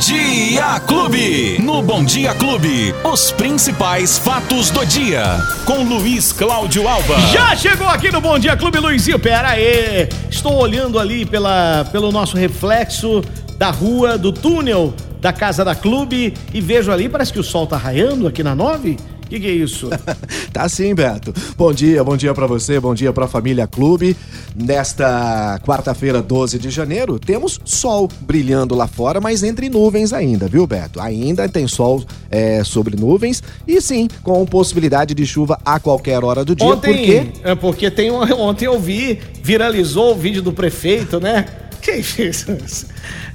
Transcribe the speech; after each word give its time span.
Dia 0.00 0.80
Clube. 0.80 1.58
No 1.60 1.82
Bom 1.82 2.02
Dia 2.02 2.34
Clube, 2.34 2.94
os 3.04 3.32
principais 3.32 4.18
fatos 4.18 4.70
do 4.70 4.84
dia. 4.86 5.22
Com 5.66 5.84
Luiz 5.84 6.32
Cláudio 6.32 6.88
Alba. 6.88 7.20
Já 7.30 7.54
chegou 7.54 7.86
aqui 7.86 8.10
no 8.10 8.18
Bom 8.18 8.38
Dia 8.38 8.56
Clube, 8.56 8.78
Luizinho. 8.78 9.18
Pera 9.18 9.50
aí. 9.50 10.08
Estou 10.30 10.54
olhando 10.54 10.98
ali 10.98 11.26
pela, 11.26 11.84
pelo 11.92 12.10
nosso 12.10 12.34
reflexo 12.38 13.22
da 13.58 13.70
rua, 13.70 14.16
do 14.16 14.32
túnel 14.32 14.94
da 15.20 15.34
casa 15.34 15.62
da 15.62 15.74
clube 15.74 16.32
e 16.54 16.62
vejo 16.62 16.90
ali, 16.90 17.06
parece 17.06 17.30
que 17.30 17.38
o 17.38 17.44
sol 17.44 17.66
tá 17.66 17.76
raiando 17.76 18.26
aqui 18.26 18.42
na 18.42 18.54
nove. 18.54 18.96
O 19.30 19.32
que, 19.32 19.38
que, 19.38 19.46
é 19.46 19.52
isso? 19.52 19.88
tá 20.52 20.68
sim, 20.68 20.92
Beto. 20.92 21.32
Bom 21.56 21.72
dia, 21.72 22.02
bom 22.02 22.16
dia 22.16 22.34
para 22.34 22.48
você, 22.48 22.80
bom 22.80 22.92
dia 22.92 23.12
para 23.12 23.26
a 23.26 23.28
família 23.28 23.64
Clube. 23.64 24.16
Nesta 24.56 25.60
quarta-feira, 25.64 26.20
12 26.20 26.58
de 26.58 26.68
janeiro, 26.68 27.16
temos 27.16 27.60
sol 27.64 28.08
brilhando 28.22 28.74
lá 28.74 28.88
fora, 28.88 29.20
mas 29.20 29.44
entre 29.44 29.70
nuvens 29.70 30.12
ainda, 30.12 30.48
viu, 30.48 30.66
Beto? 30.66 31.00
Ainda 31.00 31.48
tem 31.48 31.68
sol 31.68 32.02
é, 32.28 32.64
sobre 32.64 32.96
nuvens 32.96 33.40
e 33.68 33.80
sim, 33.80 34.08
com 34.24 34.44
possibilidade 34.44 35.14
de 35.14 35.24
chuva 35.24 35.60
a 35.64 35.78
qualquer 35.78 36.24
hora 36.24 36.44
do 36.44 36.56
dia. 36.56 36.66
Ontem, 36.66 36.92
porque... 36.92 37.48
É 37.48 37.54
porque 37.54 37.88
tem 37.88 38.10
ontem 38.10 38.64
eu 38.64 38.80
vi, 38.80 39.20
viralizou 39.44 40.10
o 40.10 40.16
vídeo 40.16 40.42
do 40.42 40.52
prefeito, 40.52 41.20
né? 41.20 41.46
Que 41.80 41.92
isso? 41.92 42.50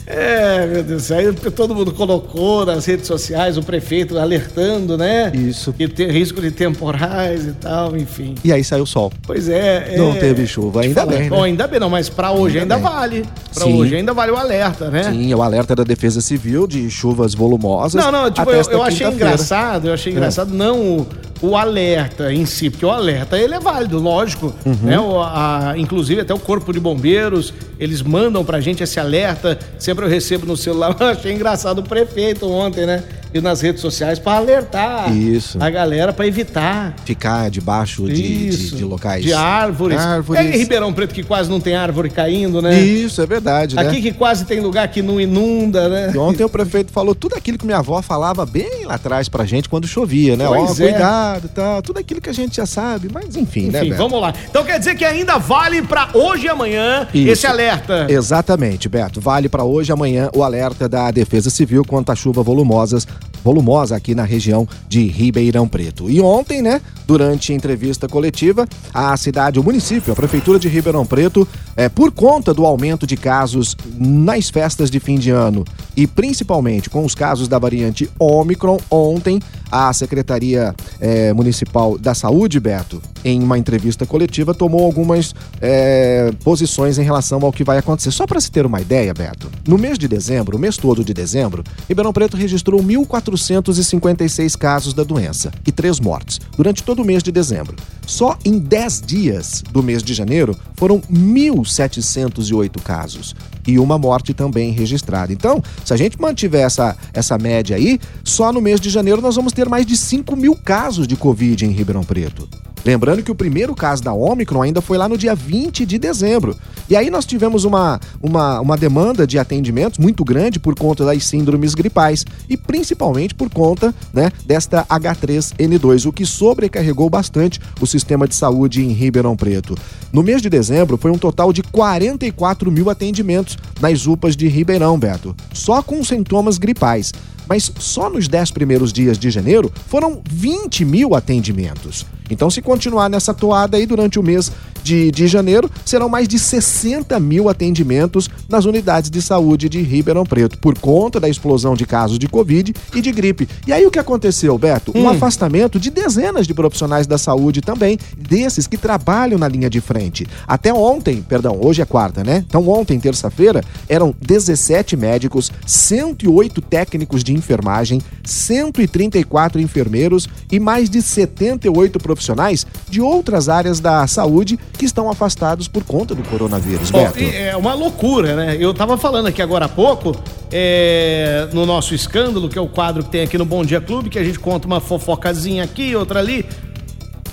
É, 0.08 0.68
meu 0.68 0.84
Deus, 0.84 1.12
aí 1.12 1.34
todo 1.34 1.74
mundo 1.74 1.92
colocou 1.92 2.66
nas 2.66 2.86
redes 2.86 3.08
sociais 3.08 3.58
o 3.58 3.64
prefeito 3.64 4.18
alertando, 4.20 4.98
né? 4.98 5.32
Isso. 5.34 5.74
Que 5.74 5.88
tem 5.88 6.12
risco 6.12 6.40
de 6.40 6.52
temporais 6.52 7.48
e 7.48 7.54
tal, 7.54 7.98
enfim. 7.98 8.36
E 8.44 8.52
aí 8.52 8.64
saiu 8.64 8.84
o 8.84 8.88
sol. 8.88 9.12
Pois 9.26 9.50
é. 9.50 9.96
Não 9.98 10.12
é... 10.12 10.20
teve 10.20 10.46
chuva, 10.46 10.82
ainda 10.82 11.02
falar, 11.02 11.12
bem. 11.14 11.22
Né? 11.24 11.30
Bom, 11.30 11.44
ainda 11.44 11.68
bem, 11.68 11.80
não, 11.80 11.90
mas 11.90 12.08
para 12.08 12.32
hoje 12.32 12.60
ainda, 12.60 12.76
ainda 12.76 12.90
vale. 12.90 13.26
Para 13.54 13.66
hoje 13.66 13.96
ainda 13.96 14.14
vale 14.14 14.32
o 14.32 14.36
alerta, 14.36 14.92
né? 14.92 15.04
Sim, 15.12 15.34
o 15.34 15.42
alerta 15.42 15.76
da 15.76 15.84
Defesa 15.84 16.22
Civil 16.22 16.68
de 16.68 16.90
chuvas 16.90 17.34
volumosas. 17.34 18.04
Não, 18.04 18.12
não, 18.12 18.30
tipo, 18.30 18.50
eu, 18.52 18.62
eu 18.70 18.84
achei 18.84 19.08
engraçado, 19.08 19.88
eu 19.88 19.94
achei 19.94 20.12
é. 20.12 20.16
engraçado 20.16 20.54
é. 20.54 20.58
não 20.58 20.80
o, 20.80 21.08
o, 21.42 21.56
alerta 21.56 22.32
em 22.32 22.46
si, 22.46 22.70
porque 22.70 22.86
o 22.86 22.92
alerta 22.92 23.38
ele 23.38 23.56
é 23.56 23.60
válido, 23.60 23.98
lógico, 24.00 24.54
uhum. 24.66 24.78
né? 24.84 25.00
O, 25.00 25.22
a, 25.22 25.74
inclusive 25.78 26.22
até 26.22 26.34
o 26.34 26.40
Corpo 26.40 26.72
de 26.72 26.80
Bombeiros, 26.80 27.54
eles 27.80 28.02
mandam 28.02 28.46
pra 28.46 28.60
gente 28.60 28.84
esse 28.84 29.00
alerta, 29.00 29.58
sempre 29.96 30.06
eu 30.06 30.10
recebo 30.10 30.46
no 30.46 30.58
celular, 30.58 30.96
eu 31.00 31.08
achei 31.08 31.32
engraçado 31.32 31.80
o 31.80 31.84
prefeito 31.84 32.50
ontem, 32.52 32.86
né? 32.86 33.04
E 33.36 33.42
nas 33.42 33.60
redes 33.60 33.82
sociais 33.82 34.18
para 34.18 34.38
alertar 34.38 35.14
Isso. 35.14 35.58
a 35.62 35.70
galera 35.70 36.14
para 36.14 36.26
evitar 36.26 36.96
ficar 37.04 37.50
debaixo 37.50 38.08
de, 38.08 38.50
de, 38.50 38.76
de, 38.78 38.84
locais 38.86 39.26
de 39.26 39.34
árvores. 39.34 40.00
árvores. 40.00 40.42
É 40.42 40.56
em 40.56 40.58
Ribeirão 40.58 40.94
Preto 40.94 41.14
que 41.14 41.22
quase 41.22 41.50
não 41.50 41.60
tem 41.60 41.76
árvore 41.76 42.10
caindo, 42.10 42.62
né? 42.62 42.80
Isso, 42.80 43.22
é 43.22 43.26
verdade. 43.26 43.78
Aqui 43.78 43.98
né? 43.98 44.02
que 44.04 44.14
quase 44.14 44.46
tem 44.46 44.62
lugar 44.62 44.88
que 44.88 45.02
não 45.02 45.20
inunda, 45.20 45.90
né? 45.90 46.12
E 46.16 46.18
ontem 46.18 46.46
o 46.46 46.50
prefeito 46.50 46.94
falou 46.94 47.14
tudo 47.14 47.36
aquilo 47.36 47.58
que 47.58 47.66
minha 47.66 47.80
avó 47.80 48.02
falava 48.02 48.46
bem 48.46 48.86
lá 48.86 48.94
atrás 48.94 49.28
pra 49.28 49.44
gente 49.44 49.68
quando 49.68 49.86
chovia, 49.86 50.38
né? 50.38 50.48
Ó, 50.48 50.56
é. 50.56 50.74
cuidado, 50.74 51.50
tá, 51.50 51.82
tudo 51.82 52.00
aquilo 52.00 52.22
que 52.22 52.30
a 52.30 52.34
gente 52.34 52.56
já 52.56 52.66
sabe, 52.66 53.10
mas 53.12 53.36
enfim, 53.36 53.64
enfim 53.64 53.70
né? 53.70 53.84
Beto? 53.84 53.98
vamos 53.98 54.22
lá. 54.22 54.34
Então 54.50 54.64
quer 54.64 54.80
dizer 54.80 54.96
que 54.96 55.04
ainda 55.04 55.38
vale 55.38 55.82
para 55.82 56.08
hoje 56.14 56.46
e 56.46 56.50
amanhã 56.50 57.06
Isso. 57.14 57.32
esse 57.32 57.48
alerta. 57.48 58.08
Exatamente, 58.10 58.88
Beto. 58.88 59.20
Vale 59.20 59.50
para 59.50 59.66
hoje 59.66 59.92
e 59.92 59.94
amanhã 59.94 60.30
o 60.34 60.42
alerta 60.42 60.88
da 60.88 61.12
Defesa 61.12 61.50
Civil 61.50 61.84
quanto 61.84 62.14
a 62.14 62.16
chuva 62.16 62.42
volumosas 62.42 63.06
volumosa 63.46 63.96
aqui 63.96 64.16
na 64.16 64.24
região 64.24 64.68
de 64.90 65.06
Ribeirão 65.06 65.68
Preto. 65.68 66.10
E 66.10 66.20
ontem, 66.20 66.64
né, 66.64 66.82
durante 67.06 67.54
entrevista 67.54 68.08
coletiva, 68.08 68.68
a 68.94 69.16
cidade, 69.18 69.60
o 69.60 69.64
município, 69.64 70.14
a 70.14 70.16
prefeitura 70.16 70.60
de 70.60 70.68
Ribeirão 70.68 71.06
Preto, 71.06 71.48
é, 71.76 71.90
por 71.90 72.12
conta 72.12 72.54
do 72.54 72.66
aumento 72.66 73.06
de 73.06 73.18
casos 73.18 73.76
nas 73.98 74.50
festas 74.50 74.90
de 74.90 75.00
fim 75.00 75.18
de 75.18 75.30
ano 75.30 75.64
e 75.96 76.08
principalmente 76.08 76.90
com 76.90 77.06
os 77.06 77.16
casos 77.16 77.48
da 77.48 77.58
variante 77.58 78.10
Omicron, 78.20 78.80
ontem 78.90 79.40
a 79.72 79.92
Secretaria 79.92 80.74
é, 81.00 81.34
Municipal 81.34 81.98
da 81.98 82.14
Saúde, 82.14 82.60
Beto, 82.60 83.02
em 83.24 83.42
uma 83.42 83.58
entrevista 83.58 84.06
coletiva, 84.06 84.54
tomou 84.54 84.86
algumas 84.86 85.34
é, 85.60 86.32
posições 86.44 86.98
em 86.98 87.04
relação 87.04 87.44
ao 87.44 87.52
que 87.52 87.64
vai 87.64 87.78
acontecer. 87.78 88.12
Só 88.12 88.26
para 88.26 88.40
se 88.40 88.52
ter 88.52 88.66
uma 88.66 88.80
ideia, 88.80 89.14
Beto, 89.14 89.50
no 89.68 89.78
mês 89.78 89.98
de 89.98 90.08
dezembro, 90.08 90.56
o 90.56 90.60
mês 90.60 90.78
todo 90.78 91.04
de 91.04 91.14
dezembro, 91.14 91.64
Ribeirão 91.90 92.14
Preto 92.14 92.38
registrou 92.38 92.82
1.456 92.82 94.58
casos 94.58 94.94
da 94.94 95.04
doença 95.04 95.52
e 95.66 95.72
três 95.72 96.00
mortes 96.00 96.40
durante 96.56 96.84
todo 96.84 96.95
o 97.02 97.06
mês 97.06 97.24
de 97.24 97.32
dezembro. 97.32 97.76
Só 98.06 98.38
em 98.46 98.60
10 98.60 99.02
dias 99.02 99.64
do 99.72 99.82
mês 99.82 100.04
de 100.04 100.14
janeiro 100.14 100.56
foram 100.76 101.00
1.708 101.02 102.82
casos 102.82 103.36
e 103.68 103.80
uma 103.80 103.98
morte 103.98 104.34
também 104.34 104.72
registrada. 104.72 105.34
Então, 105.34 105.62
se 105.84 105.94
a 105.94 105.98
gente 105.98 106.20
mantiver 106.22 106.66
essa, 106.66 106.96
essa 107.14 107.38
média 107.38 107.76
aí, 107.76 108.00
só 108.24 108.54
no 108.54 108.62
mês 108.62 108.80
de 108.80 108.90
janeiro 108.90 109.22
nós 109.22 109.36
vamos 109.36 109.54
ter 109.54 109.68
mais 109.68 109.86
de 109.86 109.98
5 109.98 110.36
mil 110.36 110.56
casos 110.56 111.08
de 111.08 111.16
Covid 111.16 111.66
em 111.66 111.72
Ribeirão 111.72 112.04
Preto. 112.04 112.48
Lembrando 112.86 113.24
que 113.24 113.32
o 113.32 113.36
primeiro 113.36 113.74
caso 113.74 114.04
da 114.04 114.14
Omicron 114.14 114.62
ainda 114.62 114.80
foi 114.80 114.96
lá 114.96 115.10
no 115.10 115.18
dia 115.18 115.34
20 115.34 115.88
de 115.88 115.98
dezembro. 115.98 116.56
E 116.88 116.96
aí 116.96 117.10
nós 117.10 117.26
tivemos 117.26 117.64
uma, 117.64 118.00
uma, 118.22 118.62
uma 118.62 118.78
demanda 118.78 119.26
de 119.26 119.40
atendimentos 119.40 119.98
muito 119.98 120.24
grande 120.24 120.60
por 120.60 120.76
conta 120.76 121.04
das 121.04 121.26
síndromes 121.26 121.74
gripais 121.74 122.24
e 122.48 122.56
principalmente 122.56 123.34
por 123.34 123.50
conta 123.50 123.94
né, 124.14 124.32
desta 124.46 124.86
H3N2, 124.86 126.06
o 126.06 126.14
que 126.14 126.28
sobrecarregou 126.28 127.10
bastante 127.10 127.60
o 127.82 127.88
sistema 127.88 128.28
de 128.28 128.36
saúde 128.36 128.86
em 128.86 128.92
Ribeirão 128.92 129.36
Preto. 129.36 129.76
No 130.14 130.22
mês 130.22 130.40
de 130.40 130.50
dezembro 130.50 130.96
foi 130.96 131.10
um 131.10 131.18
total 131.18 131.52
de 131.52 131.64
44 131.64 132.72
mil 132.72 132.92
atendimentos 132.92 133.58
nas 133.82 134.06
UPAs 134.06 134.36
de 134.36 134.48
Ribeirão, 134.48 135.00
Beto, 135.00 135.36
só 135.52 135.82
com 135.82 136.04
sintomas 136.04 136.60
gripais 136.60 137.12
mas 137.48 137.72
só 137.78 138.10
nos 138.10 138.28
10 138.28 138.50
primeiros 138.50 138.92
dias 138.92 139.20
de 139.20 139.30
janeiro 139.30 139.72
foram 139.88 140.20
20 140.28 140.84
mil 140.84 141.14
atendimentos. 141.14 142.04
Então, 142.30 142.50
se 142.50 142.62
continuar 142.62 143.10
nessa 143.10 143.34
toada 143.34 143.78
aí 143.78 143.86
durante 143.86 144.20
o 144.20 144.24
mês 144.24 144.52
de, 144.86 145.10
de 145.10 145.28
janeiro, 145.28 145.70
serão 145.84 146.08
mais 146.08 146.28
de 146.28 146.38
60 146.38 147.20
mil 147.20 147.50
atendimentos 147.50 148.30
nas 148.48 148.66
unidades 148.66 149.10
de 149.10 149.20
saúde 149.20 149.68
de 149.68 149.82
Ribeirão 149.82 150.24
Preto, 150.24 150.60
por 150.60 150.78
conta 150.78 151.20
da 151.20 151.28
explosão 151.28 151.74
de 151.74 151.88
casos 151.88 152.20
de 152.20 152.28
Covid 152.28 152.72
e 152.94 153.02
de 153.02 153.12
gripe. 153.12 153.50
E 153.66 153.74
aí 153.74 153.84
o 153.84 153.90
que 153.90 153.98
aconteceu, 153.98 154.56
Beto? 154.60 154.92
Um 154.96 155.06
hum. 155.06 155.10
afastamento 155.10 155.80
de 155.80 155.90
dezenas 155.90 156.46
de 156.46 156.54
profissionais 156.54 157.08
da 157.08 157.18
saúde 157.18 157.62
também, 157.62 157.98
desses 158.16 158.68
que 158.68 158.78
trabalham 158.78 159.40
na 159.40 159.48
linha 159.48 159.72
de 159.72 159.82
frente. 159.82 160.28
Até 160.48 160.72
ontem, 160.72 161.24
perdão, 161.24 161.58
hoje 161.60 161.82
é 161.82 161.86
quarta, 161.86 162.24
né? 162.24 162.46
Então 162.48 162.70
ontem, 162.70 163.00
terça-feira, 163.00 163.64
eram 163.90 164.14
17 164.22 164.96
médicos, 164.96 165.52
108 165.66 166.62
técnicos 166.62 167.24
de 167.24 167.34
enfermagem, 167.34 168.00
134 168.24 169.60
enfermeiros 169.60 170.30
e 170.52 170.60
mais 170.60 170.92
de 170.92 171.02
78 171.02 171.98
profissionais 171.98 172.68
de 172.88 173.02
outras 173.02 173.50
áreas 173.50 173.80
da 173.80 174.06
saúde 174.06 174.60
que 174.76 174.86
estão 174.86 175.10
afastados 175.10 175.68
por 175.68 175.84
conta 175.84 176.14
do 176.14 176.24
coronavírus, 176.24 176.92
Bom, 176.92 177.04
Beto. 177.04 177.20
É 177.20 177.56
uma 177.56 177.74
loucura, 177.74 178.36
né? 178.36 178.58
Eu 178.60 178.72
estava 178.72 178.98
falando 178.98 179.28
aqui 179.28 179.42
agora 179.42 179.66
há 179.66 179.70
pouco, 179.70 180.16
é, 180.52 181.48
no 181.54 181.66
nosso 181.66 181.94
escândalo, 181.96 182.50
que 182.50 182.58
é 182.58 182.62
o 182.62 182.68
quadro 182.68 183.04
que 183.04 183.10
tem 183.10 183.22
aqui 183.22 183.38
no 183.38 183.46
Bom 183.46 183.64
Dia 183.64 183.82
Clube, 183.82 184.10
que 184.10 184.20
a 184.20 184.24
gente 184.24 184.40
conta 184.40 184.68
uma 184.68 184.80
fofocazinha 184.80 185.64
aqui, 185.64 185.96
outra 185.96 186.20
ali. 186.20 186.46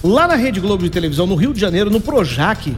Lá 0.03 0.27
na 0.27 0.35
Rede 0.35 0.59
Globo 0.59 0.83
de 0.83 0.91
televisão, 0.91 1.27
no 1.27 1.37
Rio 1.37 1.53
de 1.55 1.61
Janeiro, 1.61 1.91
no 1.91 2.01
Projac, 2.01 2.75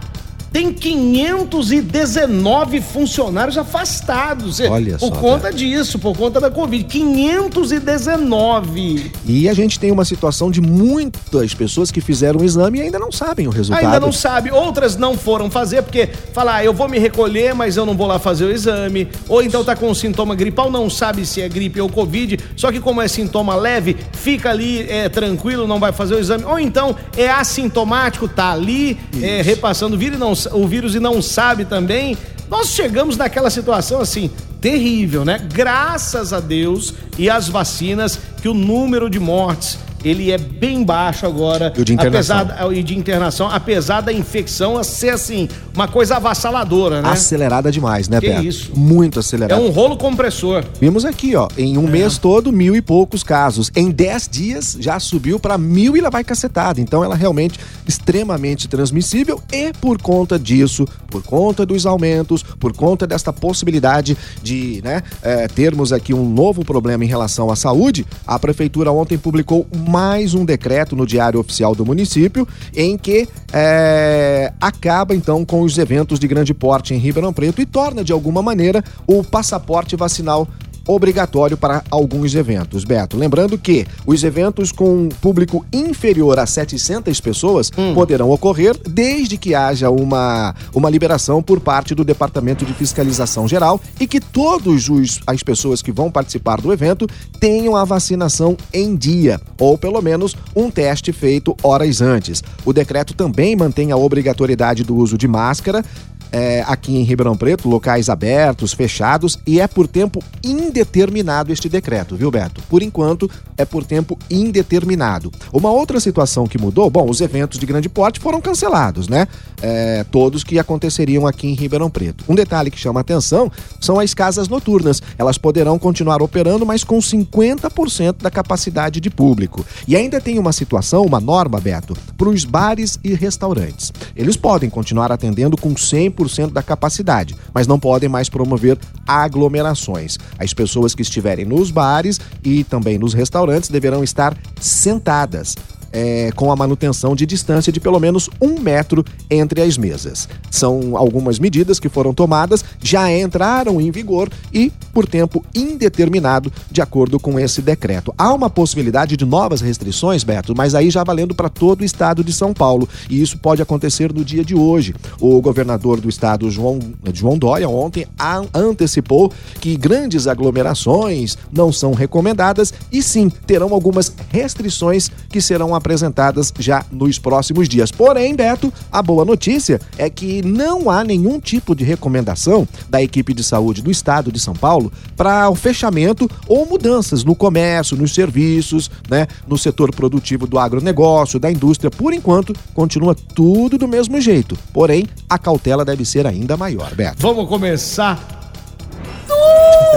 tem 0.55 0.73
519 0.73 2.81
funcionários 2.81 3.59
afastados. 3.59 4.61
Olha 4.61 4.93
por 4.93 5.09
só. 5.09 5.11
Por 5.11 5.19
conta 5.19 5.41
cara. 5.41 5.55
disso, 5.55 5.99
por 5.99 6.17
conta 6.17 6.41
da 6.41 6.49
Covid. 6.49 6.85
519. 6.85 9.11
E 9.27 9.49
a 9.49 9.55
gente 9.55 9.81
tem 9.81 9.91
uma 9.91 10.05
situação 10.05 10.53
de 10.53 10.61
muitas 10.61 11.53
pessoas 11.55 11.91
que 11.91 12.01
fizeram 12.01 12.41
o 12.41 12.45
exame 12.45 12.79
e 12.79 12.83
ainda 12.83 13.01
não 13.01 13.11
sabem 13.11 13.49
o 13.49 13.51
resultado. 13.51 13.85
Ainda 13.85 13.99
não 13.99 14.13
sabe. 14.13 14.53
Outras 14.53 14.97
não 14.97 15.19
foram 15.19 15.51
fazer 15.51 15.83
porque 15.83 16.09
falar, 16.33 16.59
ah, 16.59 16.65
eu 16.65 16.73
vou 16.73 16.89
me 16.89 17.01
recolher, 17.01 17.53
mas 17.53 17.77
eu 17.77 17.85
não 17.85 17.97
vou 17.97 18.07
lá 18.07 18.21
fazer 18.21 18.45
o 18.45 18.53
exame. 18.53 19.09
Ou 19.29 19.43
então 19.43 19.65
tá 19.65 19.75
com 19.75 19.91
um 19.91 19.95
sintoma 19.95 20.37
gripal, 20.37 20.71
não 20.71 20.89
sabe 20.89 21.27
se 21.27 21.43
é 21.43 21.49
gripe 21.49 21.81
ou 21.81 21.89
Covid. 21.89 22.39
Só 22.55 22.71
que 22.71 22.79
como 22.79 23.03
é 23.03 23.09
sintoma 23.09 23.57
leve, 23.57 23.97
fica 24.13 24.51
ali 24.51 24.89
é, 24.89 25.09
tranquilo, 25.09 25.67
não 25.67 25.81
vai 25.81 25.91
fazer 25.91 26.15
o 26.15 26.21
exame. 26.21 26.45
Ou 26.45 26.61
então 26.61 26.95
é 27.17 27.29
assintomático, 27.29 28.29
tá 28.29 28.53
ali 28.53 28.97
é, 29.21 29.43
repassando 29.43 29.97
o 29.97 29.99
vírus 29.99 30.17
e 30.17 30.21
não 30.21 30.44
o 30.53 30.67
vírus 30.67 30.95
e 30.95 31.01
não 31.01 31.21
sabe 31.23 31.65
também, 31.65 32.17
nós 32.49 32.69
chegamos 32.69 33.17
naquela 33.17 33.51
situação 33.51 34.01
assim, 34.01 34.31
terrível, 34.61 35.25
né? 35.25 35.47
Graças 35.53 36.33
a 36.33 36.41
Deus 36.41 36.95
e 37.19 37.29
às 37.29 37.49
vacinas 37.49 38.19
que 38.41 38.49
o 38.49 38.55
número 38.55 39.09
de 39.09 39.21
mortes 39.21 39.79
ele 40.05 40.31
é 40.31 40.39
bem 40.39 40.85
baixo 40.85 41.27
agora. 41.27 41.73
E 41.77 41.81
o 41.81 41.85
de 41.85 41.95
internação. 41.95 42.39
Apesar, 42.39 42.73
e 42.75 42.83
de 42.83 42.97
internação, 42.99 43.49
apesar 43.51 44.01
da 44.01 44.13
infecção 44.13 44.83
ser 44.85 45.11
assim, 45.11 45.49
uma 45.75 45.89
coisa 45.89 46.17
avassaladora, 46.17 47.01
né? 47.03 47.09
Acelerada 47.11 47.71
demais, 47.73 48.09
né, 48.09 48.21
Que 48.21 48.29
Beto? 48.29 48.45
isso. 48.45 48.73
Muito 48.77 49.19
É 49.19 49.21
acelerada. 49.21 49.61
um 49.61 49.71
rolo 49.71 49.97
compressor. 49.97 50.65
Vimos 50.81 51.05
aqui, 51.05 51.35
ó, 51.37 51.49
em 51.57 51.77
É. 51.77 51.79
um 51.79 51.87
mês 51.89 52.19
todo, 52.19 52.53
mil 52.53 52.77
e 52.77 52.83
poucos 52.83 53.23
casos. 53.23 53.71
Em 53.75 53.91
dez 53.91 54.29
dias 54.31 54.77
já 54.79 54.99
subiu 55.01 55.39
para 55.41 55.57
mil 55.57 55.97
e 55.97 56.01
lá 56.01 56.11
vai 56.11 56.23
cacetada. 56.25 56.81
Então 56.81 57.03
ela 57.03 57.15
realmente 57.15 57.59
extremamente 57.87 58.69
transmissível 58.69 59.41
e 59.53 59.73
por 59.81 60.01
conta 60.01 60.39
disso, 60.39 60.87
por 61.11 61.23
conta 61.23 61.65
dos 61.65 61.87
aumentos, 61.87 62.43
por 62.43 62.73
conta 62.75 63.07
desta 63.07 63.33
possibilidade 63.33 64.17
de, 64.43 64.81
né, 64.85 65.03
eh, 65.23 65.49
termos 65.49 65.93
aqui 65.93 66.13
um 66.13 66.29
novo 66.29 66.65
problema 66.65 67.05
em 67.05 67.09
relação 67.09 67.51
à 67.51 67.57
saúde, 67.57 68.05
a 68.27 68.39
prefeitura 68.39 68.91
ontem 68.93 69.17
publicou 69.17 69.67
mais 69.95 70.35
um 70.35 70.45
decreto 70.45 70.97
no 70.97 71.07
Diário 71.07 71.39
Oficial 71.39 71.73
do 71.73 71.87
município 71.87 72.49
em 72.75 72.99
que 72.99 73.29
eh, 73.53 74.53
acaba 74.61 75.15
então 75.15 75.45
com 75.45 75.61
os 75.61 75.79
eventos 75.79 76.19
de 76.19 76.27
grande 76.27 76.53
porte 76.53 76.93
em 76.93 76.99
Ribeirão 76.99 77.33
Preto 77.33 77.63
e 77.63 77.65
torna 77.65 78.03
de 78.03 78.13
alguma 78.13 78.43
maneira 78.43 78.83
o 79.07 79.23
passaporte 79.23 79.95
vacinal 79.95 80.49
obrigatório 80.87 81.57
para 81.57 81.83
alguns 81.91 82.35
eventos, 82.35 82.85
Beto. 82.85 83.17
Lembrando 83.17 83.57
que 83.59 83.87
os 84.07 84.23
eventos 84.23 84.73
com 84.73 85.09
público 85.21 85.65
inferior 85.73 86.39
a 86.39 86.47
700 86.47 87.21
pessoas 87.21 87.71
poderão 87.95 88.31
ocorrer 88.31 88.77
desde 88.89 89.37
que 89.37 89.55
haja 89.55 89.91
uma, 89.91 90.55
uma 90.75 90.91
liberação 90.91 91.43
por 91.43 91.61
parte 91.61 91.95
do 91.95 92.05
Departamento 92.05 92.65
de 92.65 92.75
Fiscalização 92.75 93.49
Geral 93.49 93.81
e 94.01 94.07
que 94.07 94.21
todos 94.21 94.89
os, 94.89 95.21
as 95.27 95.43
pessoas 95.43 95.83
que 95.83 95.93
vão 95.93 96.11
participar 96.11 96.61
do 96.61 96.73
evento 96.73 97.07
tenham 97.39 97.77
a 97.77 97.85
vacinação 97.85 98.57
em 98.73 98.97
dia, 98.97 99.41
ou 99.59 99.77
pelo 99.79 100.01
menos 100.01 100.37
um 100.55 100.71
teste 100.71 101.13
feito 101.13 101.57
horas 101.63 102.01
antes. 102.01 102.43
O 102.65 102.73
decreto 102.73 103.15
também 103.15 103.57
mantém 103.57 103.93
a 103.93 103.97
obrigatoriedade 103.97 104.85
do 104.85 104.97
uso 104.97 105.17
de 105.17 105.29
máscara 105.29 105.85
é, 106.33 106.65
aqui 106.67 106.97
em 106.97 107.03
Ribeirão 107.03 107.37
Preto, 107.37 107.69
locais 107.69 108.09
abertos, 108.09 108.73
fechados, 108.73 109.39
e 109.47 109.61
é 109.61 109.67
por 109.67 109.87
tempo 109.87 110.23
indeterminado 110.43 111.53
este 111.53 111.69
decreto, 111.69 112.17
viu, 112.17 112.31
Beto? 112.31 112.63
Por 112.69 112.83
enquanto, 112.83 113.31
é 113.57 113.65
por 113.65 113.85
tempo 113.85 114.19
indeterminado. 114.31 115.33
Uma 115.53 115.71
outra 115.71 116.01
situação 116.01 116.47
que 116.47 116.59
mudou, 116.59 116.91
bom, 116.91 117.09
os 117.09 117.21
eventos 117.21 117.59
de 117.59 117.67
grande 117.67 117.89
porte 117.89 118.21
foram 118.21 118.41
cancelados, 118.41 119.09
né? 119.09 119.29
É, 119.63 120.05
todos 120.11 120.43
que 120.43 120.59
aconteceriam 120.59 121.27
aqui 121.27 121.47
em 121.47 121.55
Ribeirão 121.55 121.89
Preto. 121.89 122.25
Um 122.29 122.35
detalhe 122.35 122.71
que 122.71 122.79
chama 122.79 123.01
atenção 123.01 123.51
são 123.81 123.99
as 123.99 124.13
casas 124.13 124.49
noturnas. 124.49 125.01
Elas 125.17 125.39
poderão 125.39 125.79
continuar 125.79 126.21
operando, 126.23 126.67
mas 126.67 126.85
com 126.85 126.99
50% 126.99 128.23
da 128.23 128.31
capacidade 128.31 129.01
de 129.01 129.11
público. 129.11 129.65
E 129.87 129.97
ainda 129.97 130.21
tem 130.21 130.39
uma 130.39 130.53
situação, 130.53 131.05
uma 131.05 131.21
norma, 131.21 131.61
Beto, 131.61 131.97
para 132.17 132.29
os 132.29 132.45
bares 132.45 132.99
e 133.03 133.15
restaurantes. 133.15 133.93
Eles 134.17 134.37
podem 134.37 134.69
continuar 134.69 135.13
atendendo 135.13 135.57
com 135.57 135.75
100% 135.75 136.14
da 136.53 136.63
capacidade, 136.63 137.35
mas 137.53 137.67
não 137.67 137.79
podem 137.79 138.09
mais 138.09 138.29
promover 138.29 138.79
aglomerações. 139.07 140.19
As 140.39 140.55
pessoas 140.55 140.95
que 140.95 141.03
estiverem 141.03 141.45
nos 141.45 141.71
bares 141.71 142.21
e 142.43 142.65
também 142.65 142.99
nos 142.99 143.13
restaurantes 143.13 143.69
deverão 143.69 144.03
estar 144.03 144.37
sentadas. 144.61 145.57
É, 145.95 146.33
com 146.35 146.51
a 146.51 146.57
manutenção 146.57 147.15
de 147.15 147.25
distância 147.25 147.73
de 147.73 147.79
pelo 147.79 148.01
menos 148.01 148.29
um 148.43 148.59
metro 148.59 149.05
entre 149.31 149.63
as 149.63 149.79
mesas. 149.79 150.29
São 150.51 150.97
algumas 150.97 151.39
medidas 151.39 151.79
que 151.79 151.89
foram 151.89 152.13
tomadas, 152.13 152.65
já 152.83 153.11
entraram 153.17 153.81
em 153.81 153.93
vigor 153.93 154.29
e 154.53 154.73
por 154.93 155.07
tempo 155.07 155.45
indeterminado, 155.55 156.53
de 156.71 156.83
acordo 156.83 157.21
com 157.21 157.39
esse 157.39 157.63
decreto. 157.63 158.13
Há 158.19 158.33
uma 158.33 158.51
possibilidade 158.51 159.17
de 159.17 159.25
novas 159.25 159.61
restrições, 159.61 160.25
Beto, 160.25 160.55
mas 160.57 160.75
aí 160.75 160.91
já 160.91 161.05
valendo 161.05 161.35
para 161.35 161.49
todo 161.49 161.83
o 161.83 161.85
estado 161.85 162.25
de 162.25 162.33
São 162.33 162.53
Paulo. 162.53 162.89
E 163.09 163.23
isso 163.23 163.39
pode 163.39 163.63
acontecer 163.63 164.13
no 164.13 164.25
dia 164.25 164.45
de 164.45 164.55
hoje. 164.55 164.95
O 165.21 165.41
governador 165.41 166.01
do 166.01 166.09
estado, 166.09 166.51
João, 166.51 166.79
João 167.13 167.39
Dória, 167.39 167.69
ontem 167.69 168.07
antecipou 168.53 169.33
que 169.61 169.77
grandes 169.77 170.27
aglomerações 170.27 171.39
não 171.53 171.73
são 171.73 171.93
recomendadas 171.93 172.73
e 172.91 173.03
sim 173.03 173.29
terão 173.29 173.73
algumas 173.73 174.13
restrições 174.31 175.11
que 175.29 175.41
serão 175.41 175.75
apresentadas 175.85 176.51
já 176.59 176.83
nos 176.91 177.19
próximos 177.19 177.69
dias. 177.69 177.91
Porém, 177.91 178.35
Beto, 178.35 178.73
a 178.91 179.03
boa 179.03 179.23
notícia 179.23 179.79
é 179.99 180.09
que 180.09 180.41
não 180.41 180.89
há 180.89 181.05
nenhum 181.05 181.39
tipo 181.39 181.75
de 181.75 181.85
recomendação 181.85 182.67
da 182.89 183.03
equipe 183.03 183.35
de 183.35 183.45
saúde 183.45 183.83
do 183.83 183.91
estado 183.91 184.33
de 184.33 184.41
São 184.41 184.55
Paulo 184.55 184.91
para 185.15 185.51
o 185.51 185.55
fechamento 185.55 186.29
ou 186.49 186.65
mudanças 186.65 187.23
no 187.23 187.35
comércio, 187.35 187.99
nos 187.99 188.15
serviços, 188.15 188.91
né, 189.11 189.27
no 189.47 189.59
setor 189.59 189.95
produtivo 189.95 190.47
do 190.47 190.59
agronegócio, 190.59 191.39
da 191.39 191.51
indústria. 191.51 191.91
Por 191.91 192.15
enquanto, 192.15 192.55
continua 192.73 193.15
tudo 193.15 193.77
do 193.77 193.87
mesmo 193.87 194.19
jeito. 194.19 194.57
Porém, 194.73 195.07
a 195.29 195.39
cautela 195.39 195.85
deve 195.85 196.07
ser 196.07 196.27
ainda 196.27 196.57
maior, 196.57 196.95
Beto. 196.95 197.17
Vamos 197.21 197.47
começar 197.47 198.43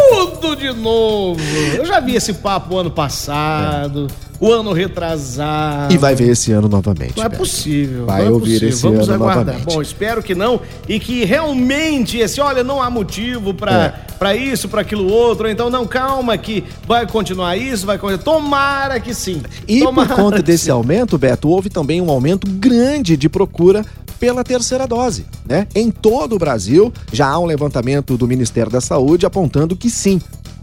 tudo 0.09 0.55
de 0.57 0.73
novo. 0.73 1.41
Eu 1.75 1.85
já 1.85 2.01
vi 2.01 2.15
esse 2.15 2.33
papo 2.33 2.77
ano 2.77 2.91
passado, 2.91 4.07
o 4.39 4.51
ano 4.51 4.71
retrasado. 4.73 5.93
E 5.93 5.97
vai 5.97 6.15
ver 6.15 6.29
esse 6.29 6.51
ano 6.51 6.67
novamente. 6.67 7.17
Não 7.17 7.23
é 7.23 7.29
Beto. 7.29 7.39
possível. 7.39 8.05
Vai 8.05 8.21
não 8.21 8.27
é 8.27 8.31
ouvir 8.31 8.45
possível. 8.53 8.69
esse 8.69 8.81
Vamos 8.83 9.09
ano 9.09 9.13
aguardar. 9.15 9.45
novamente. 9.45 9.73
Bom, 9.73 9.81
espero 9.81 10.21
que 10.23 10.35
não 10.35 10.61
e 10.87 10.99
que 10.99 11.25
realmente 11.25 12.17
esse, 12.17 12.39
olha, 12.41 12.63
não 12.63 12.81
há 12.81 12.89
motivo 12.89 13.53
pra 13.53 13.71
É. 13.85 13.89
para 14.17 14.35
isso, 14.35 14.67
pra 14.67 14.81
aquilo 14.81 15.07
outro. 15.11 15.47
Então 15.49 15.69
não, 15.69 15.85
calma 15.85 16.37
que 16.37 16.63
vai 16.87 17.05
continuar 17.07 17.55
isso, 17.57 17.85
vai 17.85 17.97
continuar. 17.97 18.23
Tomara 18.23 18.99
que 18.99 19.13
sim. 19.13 19.41
E 19.67 19.79
Tomara 19.81 20.07
por 20.09 20.15
conta 20.15 20.41
desse 20.41 20.65
sim. 20.65 20.71
aumento, 20.71 21.17
Beto, 21.17 21.49
houve 21.49 21.69
também 21.69 22.01
um 22.01 22.09
aumento 22.09 22.47
grande 22.49 23.15
de 23.17 23.29
procura 23.29 23.85
pela 24.19 24.43
terceira 24.43 24.87
dose, 24.87 25.25
né? 25.47 25.67
Em 25.75 25.91
todo 25.91 26.35
o 26.35 26.39
Brasil, 26.39 26.91
já 27.11 27.27
há 27.27 27.37
um 27.37 27.45
levantamento 27.45 28.17
do 28.17 28.27
Ministério 28.27 28.71
da 28.71 28.81
Saúde 28.81 29.27
apontando 29.27 29.75
que 29.75 29.91
sim, 29.91 30.19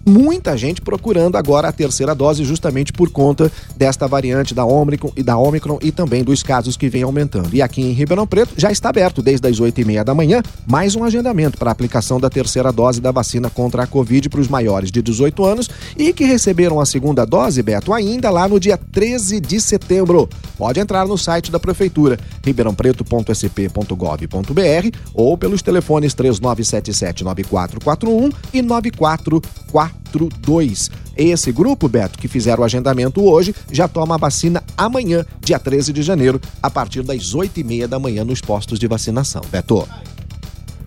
muita 0.07 0.57
gente 0.57 0.81
procurando 0.81 1.37
agora 1.37 1.69
a 1.69 1.73
terceira 1.73 2.15
dose 2.15 2.45
justamente 2.45 2.93
por 2.93 3.11
conta 3.11 3.51
desta 3.77 4.07
variante 4.07 4.55
da 4.55 4.65
Omicron 4.65 5.11
e 5.17 5.23
da 5.23 5.37
Omicron 5.37 5.79
e 5.83 5.91
também 5.91 6.23
dos 6.23 6.43
casos 6.43 6.77
que 6.77 6.89
vem 6.89 7.03
aumentando. 7.03 7.55
E 7.55 7.63
aqui 7.63 7.83
em 7.83 7.93
Ribeirão 7.93 8.27
Preto 8.27 8.53
já 8.57 8.71
está 8.71 8.91
aberto 8.91 9.23
desde 9.23 9.49
as 9.49 9.59
oito 9.61 9.81
e 9.81 9.85
meia 9.85 10.05
da 10.05 10.15
manhã 10.15 10.43
mais 10.67 10.95
um 10.95 11.05
agendamento 11.05 11.59
para 11.59 11.71
a 11.71 11.73
aplicação 11.73 12.21
da 12.21 12.31
terceira 12.31 12.73
dose 12.73 13.01
da 13.01 13.11
vacina 13.11 13.49
contra 13.49 13.85
a 13.85 13.87
Covid 13.87 14.29
para 14.29 14.41
os 14.41 14.49
maiores 14.49 14.91
de 14.91 15.01
18 15.03 15.45
anos 15.45 15.71
e 15.97 16.13
que 16.13 16.25
receberam 16.25 16.81
a 16.81 16.87
segunda 16.87 17.25
dose, 17.25 17.63
Beto, 17.63 17.93
ainda 17.93 18.31
lá 18.31 18.49
no 18.49 18.61
dia 18.61 18.77
13 18.77 19.41
de 19.41 19.61
setembro. 19.61 20.29
Pode 20.57 20.81
entrar 20.81 21.07
no 21.07 21.19
site 21.19 21.51
da 21.51 21.59
Prefeitura, 21.59 22.17
ribeirãopreto.sp.gov.br 22.45 24.99
ou 25.13 25.37
pelos 25.37 25.63
telefones 25.63 26.15
3977-9441 26.15 28.33
e 28.53 28.63
9442. 30.15 30.91
Esse 31.17 31.53
grupo, 31.53 31.89
Beto, 31.89 32.19
que 32.19 32.29
fizeram 32.29 32.63
o 32.63 32.65
agendamento 32.65 33.23
hoje, 33.25 33.55
já 33.71 33.87
toma 33.89 34.15
a 34.15 34.19
vacina 34.19 34.63
amanhã, 34.77 35.25
dia 35.41 35.59
13 35.59 35.93
de 35.93 36.03
janeiro, 36.03 36.41
a 36.63 36.71
partir 36.71 37.03
das 37.03 37.35
8 37.35 37.61
e 37.61 37.65
meia 37.65 37.89
da 37.89 37.99
manhã 37.99 38.25
nos 38.25 38.41
postos 38.41 38.79
de 38.79 38.87
vacinação. 38.87 39.43
Beto. 39.51 39.89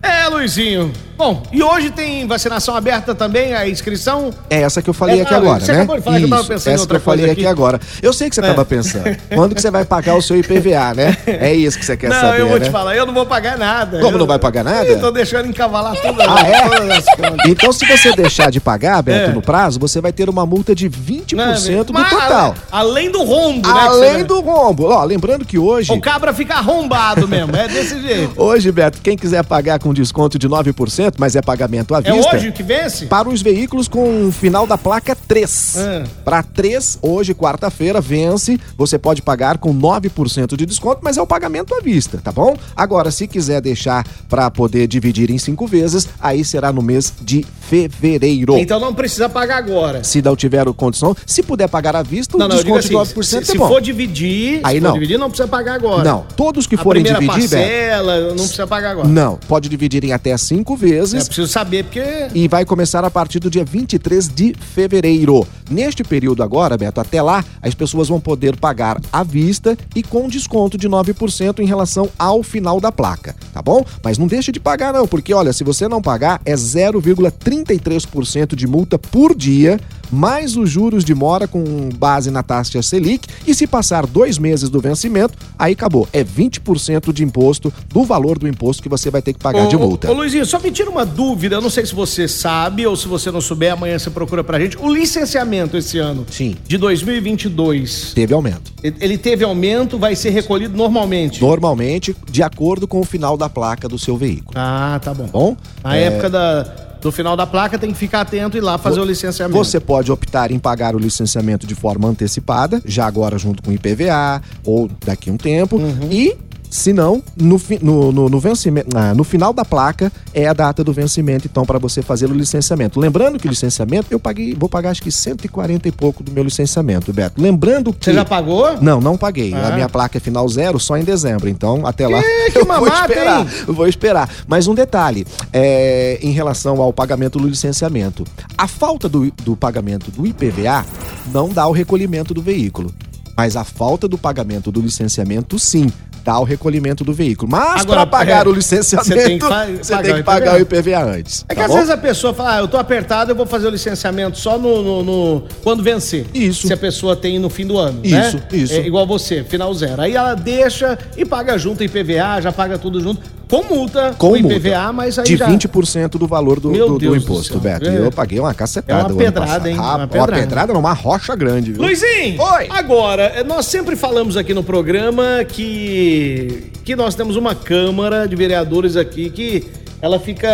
É, 0.02 0.17
Luizinho. 0.28 0.92
Bom, 1.16 1.42
e 1.52 1.60
hoje 1.60 1.90
tem 1.90 2.24
vacinação 2.28 2.76
aberta 2.76 3.12
também, 3.12 3.52
a 3.52 3.68
inscrição? 3.68 4.30
É 4.48 4.60
essa 4.62 4.80
que 4.80 4.88
eu 4.88 4.94
falei 4.94 5.18
É, 5.18 5.22
aqui 5.22 5.34
agora, 5.34 5.58
você 5.58 5.72
né? 5.72 5.78
acabou 5.78 5.96
de 5.96 6.02
falar 6.02 6.18
que 6.18 6.22
eu 6.24 6.28
tava 6.28 6.40
Isso, 6.42 6.48
pensando 6.48 6.70
em 6.70 6.74
essa 6.74 6.82
outra 6.82 6.96
que 6.98 7.00
eu 7.00 7.04
falei 7.04 7.30
aqui 7.30 7.46
agora. 7.46 7.80
Eu 8.00 8.12
sei 8.12 8.28
que 8.28 8.36
você 8.36 8.40
estava 8.40 8.64
pensando. 8.64 9.16
Quando 9.34 9.52
que 9.52 9.60
você 9.60 9.68
vai 9.68 9.84
pagar 9.84 10.14
o 10.14 10.22
seu 10.22 10.36
IPVA, 10.38 10.94
né? 10.94 11.16
É 11.26 11.52
isso 11.52 11.76
que 11.76 11.84
você 11.84 11.96
quer 11.96 12.10
não, 12.10 12.20
saber, 12.20 12.40
eu 12.42 12.48
vou 12.48 12.60
né? 12.60 12.66
te 12.66 12.70
falar, 12.70 12.94
eu 12.94 13.04
não 13.04 13.12
vou 13.12 13.26
pagar 13.26 13.58
nada. 13.58 13.98
Como 13.98 14.14
Eu- 14.14 14.18
não 14.20 14.26
vai 14.28 14.38
pagar 14.38 14.62
nada? 14.62 14.84
Eu 14.86 15.00
tô 15.00 15.10
deixando 15.10 15.48
encavalar 15.48 15.96
todas, 16.00 16.24
Ah, 16.28 16.40
é? 16.46 17.50
Então, 17.50 17.72
se 17.72 17.84
você 17.84 18.12
deixar 18.14 18.52
de 18.52 18.60
pagar, 18.60 19.02
Beto, 19.02 19.30
É. 19.30 19.34
no 19.34 19.42
prazo, 19.42 19.80
você 19.80 20.00
vai 20.00 20.12
ter 20.12 20.28
uma 20.30 20.46
multa 20.46 20.72
de 20.72 20.88
20% 20.88 21.88
do 21.88 21.92
Mas, 21.92 22.10
total. 22.10 22.54
Além 22.70 23.10
do 23.10 23.24
rombo, 23.24 23.66
né? 23.66 23.80
Além 23.80 24.24
do 24.24 24.40
rombo. 24.40 24.84
Ó, 24.84 25.02
lembrando 25.02 25.44
que 25.44 25.58
hoje... 25.58 25.92
O 25.92 26.00
cabra 26.00 26.32
fica 26.32 26.54
arrombado 26.54 27.26
mesmo, 27.26 27.56
é 27.56 27.66
desse 27.66 27.98
jeito. 28.06 28.40
Hoje, 28.40 28.70
Beto, 28.70 29.00
quem 29.02 29.16
quiser 29.16 29.42
pagar 29.44 29.80
com 29.80 29.92
desconto 29.92 30.17
de 30.38 30.48
9%, 30.48 31.14
mas 31.18 31.36
é 31.36 31.42
pagamento 31.42 31.94
à 31.94 31.98
É 31.98 32.12
vista... 32.12 32.34
hoje 32.34 32.50
que 32.50 32.62
vence? 32.62 33.06
Para 33.06 33.28
os 33.28 33.40
veículos 33.40 33.86
com 33.86 34.26
o 34.26 34.32
final 34.32 34.66
da 34.66 34.76
placa 34.76 35.14
3. 35.14 35.76
Ah. 35.78 36.04
Para 36.24 36.42
3, 36.42 36.98
hoje, 37.02 37.34
quarta-feira, 37.34 38.00
vence. 38.00 38.58
Você 38.76 38.98
pode 38.98 39.22
pagar 39.22 39.58
com 39.58 39.72
9% 39.72 40.56
de 40.56 40.66
desconto, 40.66 41.00
mas 41.02 41.16
é 41.16 41.22
o 41.22 41.26
pagamento 41.26 41.74
à 41.74 41.80
vista, 41.80 42.18
tá 42.22 42.32
bom? 42.32 42.56
Agora, 42.74 43.10
se 43.10 43.28
quiser 43.28 43.60
deixar 43.60 44.04
para 44.28 44.50
poder 44.50 44.86
dividir 44.88 45.30
em 45.30 45.38
cinco 45.38 45.66
vezes, 45.66 46.08
aí 46.20 46.44
será 46.44 46.72
no 46.72 46.82
mês 46.82 47.12
de 47.20 47.44
fevereiro. 47.60 48.56
Então 48.58 48.80
não 48.80 48.94
precisa 48.94 49.28
pagar 49.28 49.58
agora. 49.58 50.02
Se 50.02 50.20
não 50.22 50.34
tiver 50.34 50.64
condição, 50.72 51.14
se 51.26 51.42
puder 51.42 51.68
pagar 51.68 51.94
à 51.94 52.02
vista, 52.02 52.36
o 52.36 52.40
Não, 52.40 52.48
não, 52.48 52.56
eu 52.56 52.64
digo 52.64 52.76
desconto 52.78 53.02
assim, 53.02 53.14
de 53.14 53.20
9% 53.20 53.24
se, 53.24 53.36
é 53.36 53.44
se 53.44 53.58
bom. 53.58 53.68
for 53.68 53.80
dividir, 53.80 54.60
Aí 54.64 54.76
se 54.76 54.80
não. 54.80 54.90
for 54.90 54.94
dividir, 54.94 55.18
não 55.18 55.28
precisa 55.28 55.48
pagar 55.48 55.74
agora. 55.74 56.02
Não, 56.04 56.24
todos 56.36 56.66
que 56.66 56.74
A 56.74 56.78
forem 56.78 57.02
dividir, 57.02 57.26
Beto, 57.28 57.38
parcela, 57.40 58.20
não 58.28 58.36
precisa 58.36 58.66
pagar 58.66 58.90
agora. 58.92 59.08
Não, 59.08 59.36
pode 59.48 59.68
dividir 59.68 60.02
em 60.04 60.07
até 60.12 60.36
cinco 60.36 60.76
vezes. 60.76 61.22
É 61.22 61.26
preciso 61.26 61.48
saber 61.48 61.84
porque. 61.84 62.02
E 62.34 62.48
vai 62.48 62.64
começar 62.64 63.04
a 63.04 63.10
partir 63.10 63.38
do 63.38 63.50
dia 63.50 63.64
23 63.64 64.28
de 64.28 64.54
fevereiro. 64.54 65.46
Neste 65.70 66.02
período 66.02 66.42
agora, 66.42 66.76
Beto, 66.76 67.00
até 67.00 67.20
lá, 67.20 67.44
as 67.60 67.74
pessoas 67.74 68.08
vão 68.08 68.20
poder 68.20 68.56
pagar 68.56 69.00
à 69.12 69.22
vista 69.22 69.76
e 69.94 70.02
com 70.02 70.28
desconto 70.28 70.78
de 70.78 70.88
9% 70.88 71.60
em 71.60 71.66
relação 71.66 72.08
ao 72.18 72.42
final 72.42 72.80
da 72.80 72.90
placa, 72.90 73.36
tá 73.52 73.60
bom? 73.60 73.84
Mas 74.02 74.18
não 74.18 74.26
deixe 74.26 74.50
de 74.50 74.58
pagar 74.58 74.92
não, 74.92 75.06
porque 75.06 75.34
olha, 75.34 75.52
se 75.52 75.62
você 75.62 75.86
não 75.86 76.00
pagar 76.00 76.40
é 76.44 76.54
0,33% 76.54 78.54
de 78.54 78.66
multa 78.66 78.98
por 78.98 79.34
dia 79.34 79.78
mais 80.10 80.56
os 80.56 80.70
juros 80.70 81.04
de 81.04 81.14
mora 81.14 81.46
com 81.48 81.88
base 81.96 82.30
na 82.30 82.42
taxa 82.42 82.82
Selic 82.82 83.28
e 83.46 83.54
se 83.54 83.66
passar 83.66 84.06
dois 84.06 84.38
meses 84.38 84.68
do 84.68 84.80
vencimento, 84.80 85.34
aí 85.58 85.72
acabou. 85.72 86.08
É 86.12 86.22
20% 86.24 87.12
de 87.12 87.22
imposto 87.24 87.72
do 87.88 88.04
valor 88.04 88.38
do 88.38 88.48
imposto 88.48 88.82
que 88.82 88.88
você 88.88 89.10
vai 89.10 89.22
ter 89.22 89.32
que 89.32 89.38
pagar 89.38 89.64
ô, 89.66 89.68
de 89.68 89.76
multa. 89.76 90.08
Ô, 90.08 90.12
ô 90.12 90.14
Luizinho, 90.18 90.44
só 90.46 90.58
me 90.58 90.70
tira 90.70 90.90
uma 90.90 91.04
dúvida, 91.04 91.56
eu 91.56 91.60
não 91.60 91.70
sei 91.70 91.84
se 91.86 91.94
você 91.94 92.26
sabe 92.28 92.86
ou 92.86 92.96
se 92.96 93.06
você 93.08 93.30
não 93.30 93.40
souber, 93.40 93.72
amanhã 93.72 93.98
você 93.98 94.10
procura 94.10 94.42
pra 94.44 94.58
gente. 94.60 94.76
O 94.78 94.92
licenciamento 94.92 95.76
esse 95.76 95.98
ano, 95.98 96.24
Sim. 96.30 96.56
de 96.66 96.76
2022, 96.78 98.12
Teve 98.14 98.34
aumento. 98.34 98.72
ele 98.82 99.18
teve 99.18 99.44
aumento, 99.44 99.98
vai 99.98 100.14
ser 100.16 100.30
recolhido 100.30 100.76
normalmente? 100.76 101.40
Normalmente, 101.40 102.14
de 102.30 102.42
acordo 102.42 102.86
com 102.88 103.00
o 103.00 103.04
final 103.04 103.36
da 103.36 103.48
placa 103.48 103.88
do 103.88 103.98
seu 103.98 104.16
veículo. 104.16 104.52
Ah, 104.54 105.00
tá 105.02 105.12
bom. 105.14 105.26
Bom? 105.26 105.56
Na 105.82 105.96
É, 105.96 106.04
época 106.04 106.30
da, 106.30 106.62
do 107.00 107.12
final 107.12 107.36
da 107.36 107.46
placa 107.46 107.78
tem 107.78 107.92
que 107.92 107.98
ficar 107.98 108.22
atento 108.22 108.56
e 108.56 108.58
ir 108.58 108.60
lá 108.60 108.78
fazer 108.78 109.00
o 109.00 109.04
licenciamento. 109.04 109.56
Você 109.56 109.78
pode 109.78 110.10
optar 110.10 110.50
em 110.50 110.58
pagar 110.58 110.94
o 110.94 110.98
licenciamento 110.98 111.66
de 111.66 111.74
forma 111.74 112.08
antecipada, 112.08 112.82
já 112.84 113.06
agora 113.06 113.38
junto 113.38 113.62
com 113.62 113.70
o 113.70 113.74
IPVA, 113.74 114.42
ou 114.64 114.90
daqui 115.04 115.30
a 115.30 115.32
um 115.32 115.36
tempo. 115.36 115.76
Uhum. 115.76 116.08
E, 116.10 116.36
se 116.70 116.92
não, 116.92 117.22
no, 117.36 117.60
no, 117.80 118.12
no, 118.12 118.28
no 118.28 118.40
vencimento, 118.40 118.88
ah, 118.94 119.14
no 119.14 119.24
final 119.24 119.52
da 119.52 119.64
placa 119.64 120.12
é 120.34 120.46
a 120.46 120.52
data 120.52 120.84
do 120.84 120.92
vencimento, 120.92 121.46
então, 121.50 121.64
para 121.64 121.78
você 121.78 122.02
fazer 122.02 122.26
o 122.30 122.34
licenciamento. 122.34 123.00
Lembrando 123.00 123.38
que 123.38 123.46
o 123.46 123.50
licenciamento, 123.50 124.08
eu 124.10 124.20
paguei, 124.20 124.54
vou 124.54 124.68
pagar 124.68 124.90
acho 124.90 125.02
que 125.02 125.10
140 125.10 125.88
e 125.88 125.92
pouco 125.92 126.22
do 126.22 126.30
meu 126.32 126.44
licenciamento, 126.44 127.12
Beto. 127.12 127.40
Lembrando 127.40 127.92
que. 127.92 128.04
Você 128.04 128.14
já 128.14 128.24
pagou? 128.24 128.80
Não, 128.80 129.00
não 129.00 129.16
paguei. 129.16 129.54
Ah. 129.54 129.68
A 129.68 129.70
minha 129.72 129.88
placa 129.88 130.18
é 130.18 130.20
final 130.20 130.48
zero 130.48 130.78
só 130.78 130.96
em 130.96 131.04
dezembro. 131.04 131.48
Então, 131.48 131.86
até 131.86 132.06
lá. 132.06 132.22
que 132.52 132.58
eu 132.58 132.64
vou 132.64 132.80
mamata, 132.80 133.12
esperar. 133.12 133.40
hein? 133.40 133.48
Eu 133.66 133.74
vou 133.74 133.86
esperar. 133.86 134.30
Mas 134.46 134.66
um 134.66 134.74
detalhe: 134.74 135.26
é, 135.52 136.18
em 136.22 136.32
relação 136.32 136.80
ao 136.80 136.92
pagamento 136.92 137.38
do 137.38 137.48
licenciamento. 137.48 138.24
A 138.56 138.66
falta 138.66 139.08
do, 139.08 139.30
do 139.42 139.56
pagamento 139.56 140.10
do 140.10 140.26
IPVA 140.26 140.84
não 141.32 141.48
dá 141.48 141.66
o 141.66 141.72
recolhimento 141.72 142.34
do 142.34 142.42
veículo. 142.42 142.92
Mas 143.36 143.54
a 143.54 143.62
falta 143.62 144.08
do 144.08 144.18
pagamento 144.18 144.72
do 144.72 144.80
licenciamento, 144.80 145.58
sim. 145.60 145.92
Dá 146.28 146.38
o 146.38 146.44
recolhimento 146.44 147.02
do 147.04 147.12
veículo. 147.14 147.50
Mas 147.50 147.86
para 147.86 148.04
pagar 148.04 148.44
é, 148.44 148.48
o 148.50 148.52
licenciamento, 148.52 149.08
você 149.08 149.14
tem 149.24 149.38
que 149.38 149.46
você 149.82 149.92
pagar 149.94 150.02
tem 150.02 150.12
o 150.12 150.16
que 150.18 150.22
pagar 150.22 150.54
o 150.56 150.60
IPVA. 150.60 150.78
IPVA 150.78 151.02
antes. 151.18 151.42
É 151.48 151.54
que 151.54 151.60
tá 151.60 151.64
às 151.64 151.70
bom? 151.70 151.76
vezes 151.78 151.90
a 151.90 151.96
pessoa 151.96 152.34
fala, 152.34 152.56
ah, 152.56 152.58
eu 152.58 152.68
tô 152.68 152.76
apertado, 152.76 153.30
eu 153.30 153.34
vou 153.34 153.46
fazer 153.46 153.66
o 153.66 153.70
licenciamento 153.70 154.36
só 154.38 154.58
no, 154.58 154.82
no- 154.82 155.02
no- 155.02 155.44
quando 155.62 155.82
vencer. 155.82 156.26
Isso. 156.34 156.66
Se 156.66 156.72
a 156.74 156.76
pessoa 156.76 157.16
tem 157.16 157.38
no 157.38 157.48
fim 157.48 157.66
do 157.66 157.78
ano, 157.78 158.02
né? 158.04 158.28
Isso, 158.28 158.38
isso. 158.52 158.74
É 158.74 158.86
igual 158.86 159.06
você, 159.06 159.42
final 159.42 159.72
zero. 159.72 160.02
Aí 160.02 160.14
ela 160.14 160.34
deixa 160.34 160.98
e 161.16 161.24
paga 161.24 161.56
junto 161.56 161.80
o 161.80 161.84
IPVA, 161.84 162.42
já 162.42 162.52
paga 162.52 162.76
tudo 162.76 163.00
junto, 163.00 163.22
com 163.48 163.62
multa, 163.64 164.14
com 164.18 164.32
o 164.32 164.38
multa. 164.40 164.54
IPVA, 164.56 164.92
mas 164.92 165.18
aí 165.18 165.24
de 165.24 165.36
já... 165.36 165.48
20% 165.48 166.10
do 166.18 166.26
valor 166.26 166.60
do, 166.60 166.70
do- 166.70 166.86
do 166.86 166.98
do 166.98 167.16
imposto, 167.16 167.54
céu. 167.54 167.60
Beto. 167.60 167.88
É. 167.88 167.92
E 167.92 167.96
eu 167.96 168.12
paguei 168.12 168.38
uma 168.38 168.52
cacetada. 168.52 169.08
É 169.08 169.12
uma 169.12 169.18
pedrada, 169.18 169.68
hein? 169.70 169.76
Rapaz, 169.76 169.94
Uma 169.94 169.98
Uma 170.04 170.08
pedrada. 170.08 170.32
pedrada, 170.42 170.72
não, 170.74 170.80
uma 170.80 170.92
rocha 170.92 171.34
grande, 171.34 171.72
viu? 171.72 171.80
Luizinho, 171.82 172.40
Oi. 172.40 172.66
agora, 172.70 173.22
eh, 173.36 173.42
nós 173.44 173.66
sempre 173.66 173.96
falamos 173.96 174.36
aqui 174.36 174.52
no 174.52 174.62
programa 174.62 175.44
que, 175.48 176.70
que 176.84 176.94
nós 176.94 177.14
temos 177.14 177.36
uma 177.36 177.54
Câmara 177.54 178.26
de 178.28 178.36
Vereadores 178.36 178.96
aqui 178.96 179.30
que 179.30 179.64
ela 180.00 180.18
fica 180.18 180.48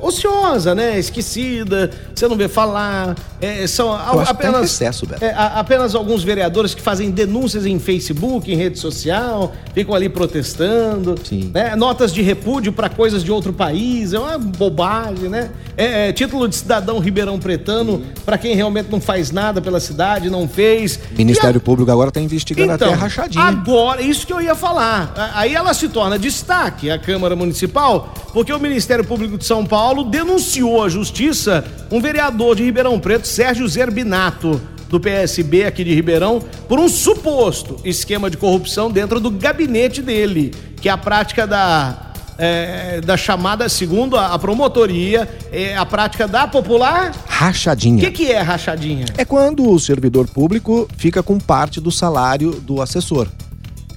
ociosa, 0.00 0.74
né? 0.74 0.98
Esquecida, 0.98 1.90
você 2.14 2.26
não 2.26 2.36
vê 2.36 2.48
falar. 2.48 3.14
é, 3.40 3.66
são 3.66 3.88
tá 3.96 4.24
apenas, 4.28 4.78
Beto. 4.78 5.24
é, 5.24 5.32
apenas 5.36 5.94
alguns 5.94 6.22
vereadores 6.24 6.74
que 6.74 6.82
fazem 6.82 7.10
denúncias 7.10 7.66
em 7.66 7.78
Facebook, 7.78 8.52
em 8.52 8.56
rede 8.56 8.78
social, 8.78 9.52
ficam 9.74 9.94
ali 9.94 10.08
protestando. 10.08 11.14
Sim. 11.22 11.50
né? 11.54 11.76
Notas 11.76 12.12
de 12.12 12.22
repúdio 12.22 12.72
para 12.72 12.88
coisas 12.88 13.22
de 13.22 13.30
outro 13.30 13.52
país, 13.52 14.12
é 14.12 14.18
uma 14.18 14.38
bobagem, 14.38 15.28
né? 15.28 15.50
É, 15.76 16.08
é, 16.08 16.12
título 16.12 16.48
de 16.48 16.56
cidadão 16.56 16.98
ribeirão 16.98 17.38
pretano 17.38 18.02
para 18.24 18.38
quem 18.38 18.54
realmente 18.54 18.88
não 18.90 19.00
faz 19.00 19.30
nada 19.30 19.60
pela 19.60 19.78
cidade, 19.78 20.30
não 20.30 20.48
fez. 20.48 20.98
Ministério 21.16 21.58
a- 21.58 21.60
Público 21.60 21.90
agora 21.90 22.10
tá 22.10 22.20
investigando 22.20 22.72
então, 22.72 22.88
até 22.88 22.96
rachadinha. 22.96 23.44
agora, 23.44 24.00
isso 24.02 24.26
que 24.26 24.32
eu 24.32 24.40
ia 24.40 24.54
falar. 24.54 25.12
Aí 25.34 25.54
ela 25.54 25.72
se 25.74 25.88
torna 25.88 26.18
destaque, 26.18 26.90
a 26.90 26.98
Câmara 26.98 27.36
Municipal, 27.36 28.12
porque 28.32 28.55
o 28.56 28.60
Ministério 28.60 29.04
Público 29.04 29.36
de 29.36 29.44
São 29.44 29.66
Paulo 29.66 30.04
denunciou 30.04 30.82
à 30.82 30.88
Justiça 30.88 31.64
um 31.90 32.00
vereador 32.00 32.56
de 32.56 32.64
Ribeirão 32.64 32.98
Preto, 32.98 33.26
Sérgio 33.26 33.68
Zerbinato, 33.68 34.60
do 34.88 34.98
PSB 34.98 35.64
aqui 35.64 35.84
de 35.84 35.94
Ribeirão, 35.94 36.40
por 36.68 36.78
um 36.80 36.88
suposto 36.88 37.76
esquema 37.84 38.30
de 38.30 38.36
corrupção 38.36 38.90
dentro 38.90 39.20
do 39.20 39.30
gabinete 39.30 40.00
dele, 40.00 40.54
que 40.80 40.88
é 40.88 40.92
a 40.92 40.96
prática 40.96 41.46
da. 41.46 42.12
é, 42.38 43.00
da 43.00 43.16
chamada, 43.16 43.68
segundo 43.68 44.16
a, 44.16 44.32
a 44.32 44.38
promotoria, 44.38 45.28
é 45.52 45.76
a 45.76 45.84
prática 45.84 46.26
da 46.26 46.46
popular. 46.46 47.10
O 47.10 47.30
Rachadinha. 47.30 48.04
que, 48.04 48.10
que 48.10 48.32
é 48.32 48.40
rachadinha? 48.40 49.06
É 49.18 49.24
quando 49.24 49.70
o 49.70 49.78
servidor 49.78 50.26
público 50.28 50.88
fica 50.96 51.22
com 51.22 51.38
parte 51.38 51.80
do 51.80 51.90
salário 51.90 52.52
do 52.52 52.80
assessor. 52.80 53.28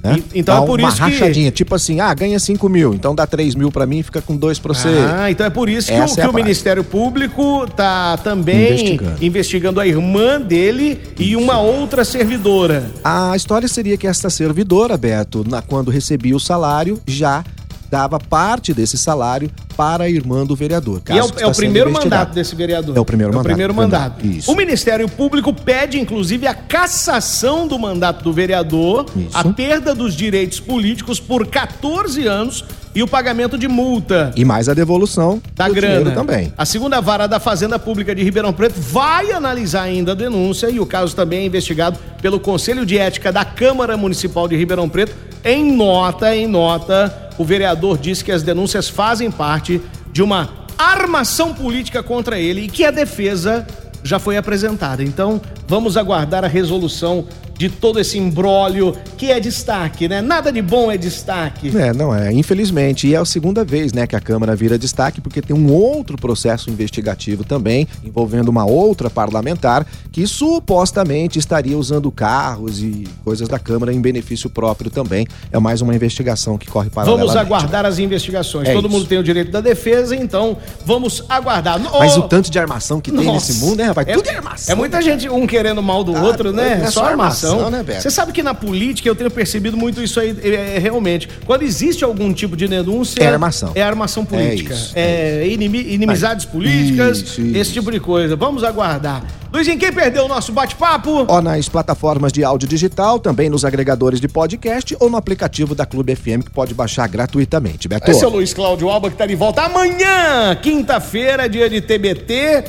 Né? 0.01 0.18
E- 0.34 0.39
então 0.39 0.56
Dá 0.56 0.63
é 0.63 0.65
por 0.65 0.79
uma 0.79 0.88
isso 0.88 0.98
que- 0.98 1.01
rachadinha, 1.03 1.51
tipo 1.51 1.75
assim, 1.75 2.00
ah, 2.00 2.13
ganha 2.13 2.39
5 2.39 2.70
mil, 2.70 2.94
então 2.94 3.13
dá 3.13 3.27
3 3.27 3.53
mil 3.53 3.70
pra 3.72 3.86
mim 3.86 4.00
e 4.00 4.03
fica 4.03 4.22
com 4.22 4.36
dois 4.38 4.58
pra 4.58 4.74
você. 4.74 4.88
Ah, 5.13 5.29
então 5.29 5.46
é 5.46 5.50
por 5.50 5.68
isso 5.68 5.88
que, 5.91 5.94
o, 6.00 6.03
Essa 6.03 6.22
é 6.22 6.24
que 6.24 6.29
o. 6.29 6.34
Ministério 6.34 6.84
Público 6.86 7.68
tá 7.75 8.15
também 8.18 8.68
Investigando. 8.74 9.18
investigando. 9.25 9.79
a 9.82 9.86
irmã 9.88 10.39
dele 10.39 11.00
e 11.20 11.36
uma 11.36 11.60
outra 11.60 12.03
servidora. 12.06 12.89
A 13.03 13.36
história 13.36 13.68
seria 13.68 13.98
que 13.98 14.08
esta 14.08 14.29
servidora, 14.29 14.96
Beto, 14.98 15.46
na- 15.48 15.62
quando 15.62 15.91
recebia 15.91 16.36
o 16.36 16.39
salário, 16.39 17.00
já 17.06 17.44
dava 17.89 18.19
parte 18.19 18.74
desse 18.74 18.98
salário 18.98 19.50
para 19.75 20.03
a 20.05 20.10
irmã 20.10 20.46
do 20.46 20.55
vereador. 20.55 21.01
E 21.10 21.17
é 21.17 21.24
o, 21.24 21.27
é 21.38 21.48
o 21.48 21.51
primeiro 21.53 21.89
investigado. 21.89 22.19
mandato 22.19 22.34
desse 22.36 22.55
vereador. 22.55 22.98
É 22.98 23.00
o 23.00 23.05
primeiro 23.05 23.31
É 23.31 23.34
o 23.34 23.38
mandato. 23.38 23.50
primeiro 23.50 23.74
mandato. 23.74 24.25
Isso. 24.25 24.51
O 24.51 24.55
Ministério 24.55 25.08
Público 25.08 25.53
pede, 25.53 26.00
inclusive, 26.00 26.46
a 26.48 26.53
cassação 26.53 27.67
do 27.67 27.79
mandato 27.79 28.24
do 28.24 28.34
vereador, 28.34 29.05
Isso. 29.15 29.38
a 29.38 29.43
perda 29.46 29.96
dos 29.96 30.13
direitos 30.15 30.60
políticos 30.60 31.19
por 31.19 31.48
14 31.48 32.25
anos 32.27 32.65
e 32.93 33.01
o 33.03 33.08
pagamento 33.08 33.58
de 33.58 33.67
multa. 33.67 34.31
E 34.36 34.43
mais 34.43 34.67
a 34.67 34.74
devolução 34.74 35.41
da 35.55 35.69
grana 35.69 36.12
também. 36.12 36.51
A 36.58 36.65
segunda 36.65 37.00
vara 37.00 37.27
da 37.27 37.39
Fazenda 37.39 37.77
Pública 37.79 38.13
de 38.13 38.24
Ribeirão 38.24 38.51
Preto 38.51 38.79
vai 38.79 39.31
analisar 39.31 39.84
ainda 39.84 40.12
a 40.12 40.15
denúncia 40.15 40.69
e 40.69 40.79
o 40.79 40.86
caso 40.86 41.15
também 41.15 41.39
é 41.41 41.46
investigado 41.46 41.98
pelo 42.22 42.39
Conselho 42.39 42.86
de 42.86 42.98
Ética 42.98 43.31
da 43.31 43.46
Câmara 43.46 43.96
Municipal 43.96 44.48
de 44.48 44.58
Ribeirão 44.58 44.89
Preto. 44.89 45.15
Em 45.46 45.72
nota, 45.72 46.36
em 46.36 46.48
nota, 46.48 47.28
o 47.39 47.46
vereador 47.46 47.98
disse 47.98 48.24
que 48.24 48.34
as 48.34 48.43
denúncias 48.43 48.89
fazem 48.89 49.31
parte 49.31 49.81
de 50.12 50.22
uma 50.22 50.50
armação 50.77 51.53
política 51.53 52.03
contra 52.03 52.38
ele 52.38 52.65
e 52.65 52.67
que 52.67 52.84
a 52.84 52.91
defesa 52.91 53.65
já 54.03 54.19
foi 54.19 54.36
apresentada. 54.36 55.01
Então, 55.01 55.41
vamos 55.65 55.96
aguardar 55.96 56.43
a 56.43 56.48
resolução 56.48 57.25
de 57.59 57.67
todo 57.69 57.99
esse 57.99 58.17
imbróglio 58.17 58.95
que 59.17 59.29
é 59.29 59.37
destaque, 59.37 60.07
né? 60.07 60.21
Nada 60.21 60.49
de 60.49 60.61
bom 60.61 60.89
é 60.89 60.95
destaque. 60.97 61.77
É, 61.77 61.91
não 61.93 62.15
é, 62.15 62.31
infelizmente. 62.31 63.05
E 63.05 63.13
é 63.13 63.17
a 63.17 63.25
segunda 63.25 63.65
vez, 63.65 63.91
né, 63.91 64.07
que 64.07 64.15
a 64.15 64.21
Câmara 64.21 64.55
vira 64.55 64.79
destaque, 64.79 65.19
porque 65.19 65.41
tem 65.41 65.53
um 65.53 65.69
outro 65.69 66.17
processo 66.17 66.69
investigativo 66.69 67.43
também, 67.43 67.85
envolvendo 68.01 68.47
uma 68.47 68.63
outra 68.65 69.09
parlamentar, 69.09 69.85
que 70.09 70.25
supostamente 70.25 71.37
estaria 71.37 71.77
usando 71.77 72.09
carros 72.09 72.81
e 72.81 73.05
coisas 73.25 73.49
da 73.49 73.59
Câmara 73.59 73.91
em 73.91 73.99
benefício 73.99 74.49
próprio 74.49 74.89
também. 74.89 75.27
É 75.51 75.59
mais 75.59 75.81
uma 75.81 75.93
investigação 75.93 76.57
que 76.57 76.65
corre 76.65 76.89
paralelamente. 76.89 77.27
Vamos 77.33 77.45
aguardar 77.45 77.85
as 77.85 77.99
investigações. 77.99 78.69
É 78.69 78.73
Todo 78.73 78.87
isso. 78.87 78.95
mundo 78.97 79.05
tem 79.05 79.17
o 79.17 79.23
direito 79.23 79.51
da 79.51 79.59
defesa, 79.59 80.15
então 80.15 80.55
vamos 80.85 81.25
aguardar. 81.27 81.77
Mas 81.77 82.15
Ô, 82.15 82.21
o 82.21 82.23
tanto 82.29 82.49
de 82.49 82.57
armação 82.57 83.01
que 83.01 83.11
tem 83.11 83.25
nossa, 83.25 83.51
nesse 83.51 83.65
mundo, 83.65 83.79
né, 83.79 83.83
rapaz? 83.87 84.07
É, 84.07 84.13
Tudo 84.13 84.29
é 84.29 84.35
armação. 84.35 84.71
É 84.71 84.75
muita 84.77 85.01
gente, 85.01 85.27
um 85.27 85.45
querendo 85.45 85.83
mal 85.83 86.05
do 86.05 86.15
Ah, 86.15 86.21
outro, 86.21 86.53
né? 86.53 86.83
é 86.85 86.89
só 86.89 87.03
armação. 87.03 87.49
Armação, 87.51 87.70
né, 87.72 87.84
Beto? 87.84 88.01
Você 88.01 88.10
sabe 88.12 88.32
que 88.32 88.41
na 88.44 88.53
política 88.53 89.08
eu 89.10 89.15
tenho 89.15 89.29
percebido 89.32 89.75
muito 89.77 90.01
isso 90.03 90.20
aí, 90.20 90.36
é, 90.44 90.75
é, 90.75 90.79
realmente. 90.79 91.27
Quando 91.46 91.63
existe 91.63 92.03
algum 92.03 92.34
tipo 92.34 92.56
de 92.56 92.68
denúncia. 92.68 93.22
É 93.24 93.27
armação. 93.27 93.72
É 93.75 93.82
armação 93.82 94.25
política. 94.25 94.74
isso, 94.74 94.91
É, 94.96 95.48
inimi- 95.48 95.94
inimizades 95.94 96.46
políticas, 96.46 97.18
Isso, 97.20 97.41
isso. 97.41 97.58
esse 97.58 97.74
tipo 97.74 97.91
de 97.91 98.00
coisa. 98.00 98.36
Vamos 98.36 98.63
aguardar. 98.63 99.24
Luizinho, 99.51 99.79
quem 99.79 99.91
perdeu 99.91 100.25
o 100.25 100.27
nosso 100.27 100.51
bate-papo? 100.51 101.25
Ó, 101.27 101.41
nas 101.41 101.68
plataformas 101.68 102.32
de 102.32 102.44
áudio 102.44 102.68
digital, 102.68 103.20
também 103.20 103.50
nos 103.50 103.65
agregadores 103.65 104.22
de 104.22 104.27
podcast 104.27 104.96
ou 105.00 105.10
no 105.10 105.18
aplicativo 105.18 105.74
da 105.74 105.88
Clube 105.88 106.15
FM 106.15 106.44
que 106.46 106.51
pode 106.51 106.74
baixar 106.75 107.08
gratuitamente. 107.08 107.88
Beto. 107.88 108.12
Esse 108.12 108.24
é 108.24 108.27
o 108.27 108.29
Luiz 108.29 108.53
Cláudio 108.53 108.89
Alba 108.89 109.10
que 109.10 109.15
tá 109.18 109.25
de 109.25 109.34
volta 109.36 109.63
amanhã, 109.63 110.56
quinta-feira, 110.62 111.50
dia 111.50 111.68
de 111.70 111.82
TBT. 111.82 112.63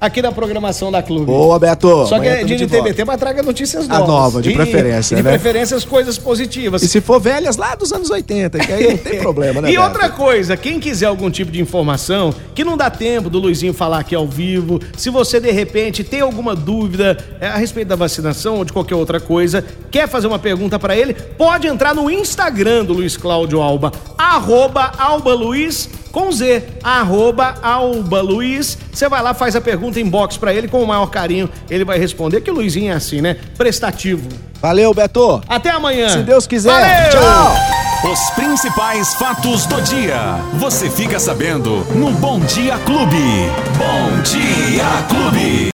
Aqui 0.00 0.20
na 0.20 0.30
programação 0.32 0.90
da 0.92 1.02
Clube. 1.02 1.26
Boa, 1.26 1.58
Beto. 1.58 2.06
Só 2.06 2.18
que 2.18 2.26
é 2.28 2.44
de 2.44 2.54
tamo 2.54 2.58
de 2.58 2.66
TBT, 2.66 3.04
mas 3.04 3.18
traga 3.18 3.42
notícias 3.42 3.88
A 3.88 3.94
novas. 3.98 4.08
nova, 4.08 4.42
de 4.42 4.50
E- 4.50 4.54
preferência, 4.54 5.14
e 5.14 5.16
de 5.18 5.22
né? 5.22 5.30
preferência 5.30 5.76
as 5.76 5.84
coisas 5.84 6.18
positivas. 6.18 6.82
E 6.82 6.88
se 6.88 7.00
for 7.00 7.18
velhas 7.20 7.56
lá 7.56 7.74
dos 7.74 7.92
anos 7.92 8.10
80, 8.10 8.58
que 8.58 8.72
aí 8.72 8.90
não 8.90 8.96
tem 8.98 9.18
problema, 9.20 9.60
né? 9.62 9.68
E 9.70 9.72
Beto? 9.76 9.84
outra 9.86 10.08
coisa, 10.10 10.56
quem 10.56 10.78
quiser 10.78 11.06
algum 11.06 11.30
tipo 11.30 11.50
de 11.50 11.60
informação, 11.60 12.34
que 12.54 12.62
não 12.64 12.76
dá 12.76 12.90
tempo 12.90 13.30
do 13.30 13.38
Luizinho 13.38 13.72
falar 13.72 14.00
aqui 14.00 14.14
ao 14.14 14.26
vivo, 14.26 14.80
se 14.96 15.08
você 15.10 15.40
de 15.40 15.50
repente 15.50 16.04
tem 16.04 16.20
alguma 16.20 16.54
dúvida 16.54 17.16
é, 17.40 17.46
a 17.48 17.56
respeito 17.56 17.88
da 17.88 17.96
vacinação 17.96 18.56
ou 18.56 18.64
de 18.64 18.72
qualquer 18.72 18.94
outra 18.96 19.18
coisa, 19.18 19.64
quer 19.90 20.08
fazer 20.08 20.26
uma 20.26 20.38
pergunta 20.38 20.78
pra 20.78 20.96
ele, 20.96 21.14
pode 21.14 21.66
entrar 21.66 21.94
no 21.94 22.10
Instagram 22.10 22.84
do 22.84 22.92
Luiz 22.92 23.16
Cláudio 23.16 23.60
Alba, 23.62 23.92
arroba 24.34 24.92
Alba 24.98 25.34
Luiz 25.34 25.88
com 26.10 26.32
Z, 26.32 26.62
arroba 26.82 27.56
Alba 27.62 28.22
Luiz. 28.22 28.78
Você 28.92 29.08
vai 29.08 29.22
lá, 29.22 29.34
faz 29.34 29.54
a 29.54 29.60
pergunta 29.60 30.00
inbox 30.00 30.36
pra 30.36 30.54
ele 30.54 30.66
com 30.66 30.82
o 30.82 30.86
maior 30.86 31.06
carinho, 31.06 31.48
ele 31.68 31.84
vai 31.84 31.98
responder, 31.98 32.40
que 32.40 32.50
o 32.50 32.54
Luizinho 32.54 32.92
é 32.92 32.96
assim, 32.96 33.20
né? 33.20 33.36
Prestativo. 33.56 34.28
Valeu, 34.60 34.94
Beto. 34.94 35.42
Até 35.46 35.70
amanhã. 35.70 36.08
Se 36.08 36.18
Deus 36.22 36.46
quiser. 36.46 36.70
Valeu! 36.70 37.10
Tchau. 37.20 37.76
Os 38.10 38.30
principais 38.30 39.14
fatos 39.14 39.66
do 39.66 39.80
dia. 39.82 40.38
Você 40.54 40.88
fica 40.88 41.18
sabendo 41.18 41.84
no 41.94 42.10
Bom 42.12 42.40
Dia 42.40 42.78
Clube. 42.78 43.50
Bom 43.76 44.22
Dia 44.22 44.84
Clube. 45.08 45.64